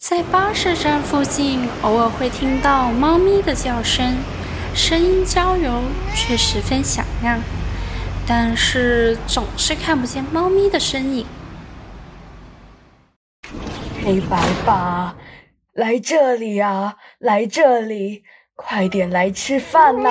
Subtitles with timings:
[0.00, 4.16] 在巴士站附近，偶尔会听到猫咪的叫声，
[4.74, 5.82] 声音娇柔
[6.14, 7.38] 却十分响亮，
[8.26, 11.26] 但是总是看不见猫咪的身影。
[14.02, 15.14] 黑白爸，
[15.74, 18.24] 来这里啊，来这里，
[18.56, 20.10] 快点来吃饭呐！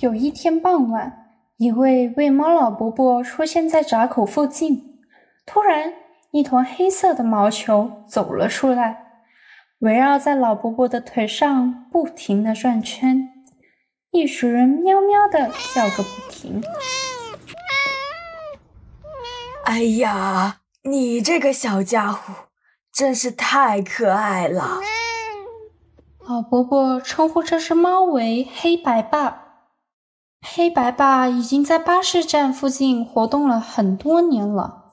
[0.00, 4.98] 有一天傍晚，一位喂猫老伯伯出现在闸口附近。
[5.46, 5.92] 突然，
[6.34, 9.22] 一团黑色的毛球走了出来，
[9.78, 13.28] 围绕在老伯伯的腿上不停地转圈，
[14.10, 16.60] 一群人喵喵的叫个不停。
[19.64, 22.48] 哎呀，你这个小家伙
[22.92, 24.80] 真是太可爱了！
[26.26, 29.42] 老伯伯称呼这只猫为黑白爸。
[30.40, 34.83] 黑白爸已经在巴士站附近活动了很多年了，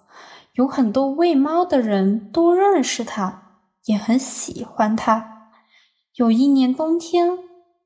[0.53, 5.49] 有很多喂猫的人都认识他，也很喜欢他。
[6.15, 7.29] 有一年冬天，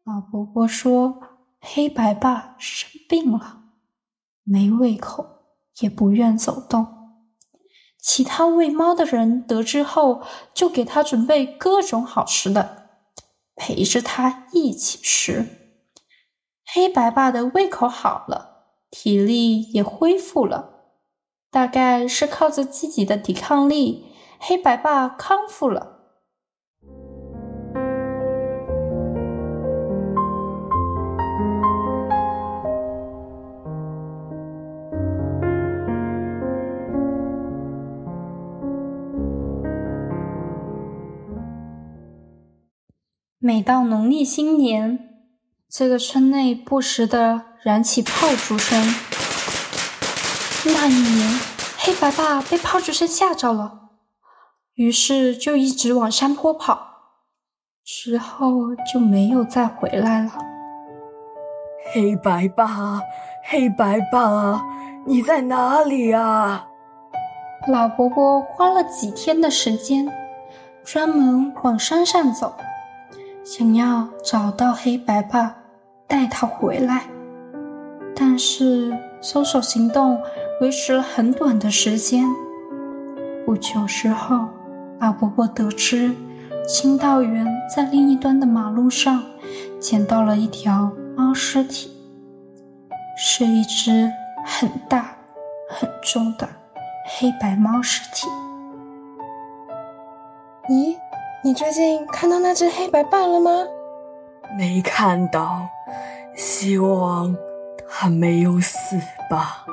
[0.03, 1.19] 老伯伯说
[1.59, 3.61] 黑白爸生病了，
[4.44, 5.44] 没胃口，
[5.80, 6.88] 也不愿走动。
[7.99, 12.89] 其他喂猫的人得知后，就给他准备各种好吃的，
[13.55, 15.47] 陪着他一起吃。
[16.66, 20.75] 黑白爸的胃口好了，体力也恢复了，
[21.56, 24.08] 大概是靠着自己的抵抗力，
[24.39, 26.02] 黑白爸康复了。
[43.40, 45.00] 每到农历新年。
[45.69, 49.25] 这个村内不时的燃起炮竹声。
[50.66, 51.39] 那一年，
[51.77, 53.81] 黑白爸被炮竹声吓着了，
[54.73, 56.88] 于是就一直往山坡跑，
[57.83, 60.31] 之后就没有再回来了。
[61.94, 63.00] 黑白爸，
[63.44, 64.63] 黑白爸，
[65.06, 66.67] 你在哪里啊？
[67.67, 70.11] 老伯伯花了几天的时间，
[70.84, 72.56] 专门往山上走，
[73.44, 75.56] 想要找到黑白爸。
[76.07, 77.06] 带他回来，
[78.16, 80.22] 但是搜索行动
[80.61, 82.25] 维持了很短的时间。
[83.45, 84.47] 不久之后，
[84.99, 86.16] 老伯伯得知
[86.67, 89.23] 清道员在另一端的马路上
[89.79, 91.91] 捡到了一条猫尸体，
[93.17, 94.09] 是一只
[94.45, 95.16] 很大
[95.69, 96.47] 很重的
[97.05, 98.27] 黑白猫尸体。
[100.69, 100.95] 咦，
[101.43, 103.51] 你最近看到那只黑白豹了吗？
[104.57, 105.67] 没看到。
[106.35, 107.33] 希望
[107.87, 108.99] 他没有死
[109.29, 109.66] 吧。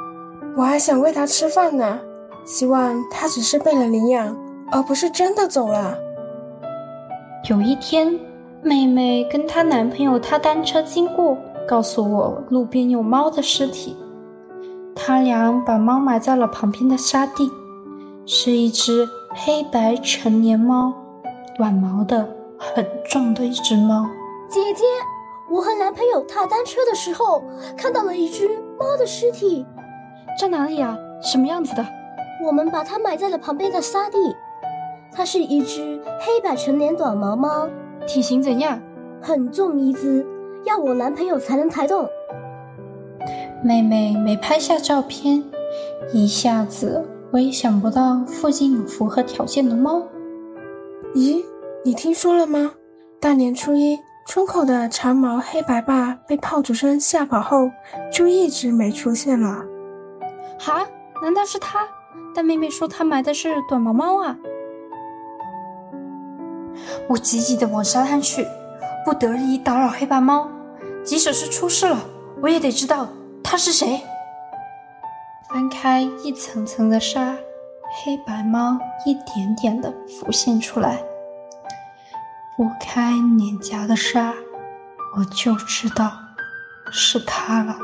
[0.57, 1.99] 我还想喂它吃饭呢。
[2.45, 4.37] 希望它只是被人领养，
[4.71, 5.97] 而不是真的走了。
[7.49, 8.19] 有一天，
[8.63, 13.97] 妹妹跟她男朋友踏单车经过，告诉我路边有猫的尸体。
[14.95, 17.51] 他俩把猫埋在了旁边的沙地，
[18.27, 20.93] 是一只黑白成年猫，
[21.57, 24.07] 短毛的，很壮的一只猫。
[24.49, 24.85] 姐姐。
[25.51, 27.43] 我和男朋友踏单车的时候，
[27.77, 28.49] 看到了一只
[28.79, 29.67] 猫的尸体，
[30.39, 30.99] 在哪里啊？
[31.23, 31.87] 什么样子的？
[32.45, 34.17] 我们把它埋在了旁边的沙地。
[35.13, 37.69] 它是一只黑白成年短毛猫，
[38.07, 38.81] 体型怎样？
[39.21, 40.27] 很重一只，
[40.65, 42.09] 要我男朋友才能抬动。
[43.63, 45.45] 妹妹没拍下照片，
[46.13, 50.03] 一下子我也想不到附近有符合条件的猫。
[51.15, 51.45] 咦，
[51.85, 52.73] 你听说了吗？
[53.21, 53.99] 大年初一。
[54.25, 57.73] 村口的长毛黑白爸被炮竹声吓跑后，
[58.11, 59.65] 就一直没出现了。
[60.65, 60.87] 哈？
[61.21, 61.89] 难道是他？
[62.35, 64.37] 但妹妹说她买的是短毛猫啊！
[67.09, 68.47] 我急急的往沙滩去，
[69.05, 70.49] 不得已打扰黑白猫。
[71.05, 71.99] 即使是出事了，
[72.41, 73.09] 我也得知道
[73.43, 74.01] 他是谁。
[75.49, 77.37] 翻开一层层的沙，
[78.05, 81.03] 黑白猫一点点的浮现出来。
[82.57, 84.33] 拨开脸颊的纱，
[85.19, 86.13] 我就知道
[86.91, 87.77] 是他了，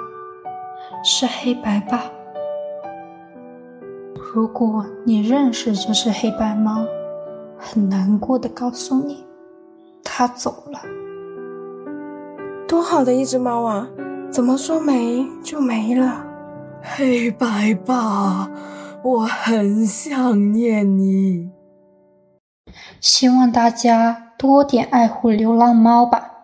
[1.05, 2.05] 是黑白爸。
[4.35, 6.85] 如果你认识这只黑白猫，
[7.59, 9.25] 很难过的告诉你，
[10.05, 10.81] 它走了。
[12.67, 13.89] 多好的一只猫啊！
[14.31, 16.25] 怎么说没就没了？
[16.83, 18.51] 黑白吧，
[19.03, 21.51] 我很想念你。
[23.01, 24.25] 希望大家。
[24.39, 26.38] 多点爱护流浪猫吧。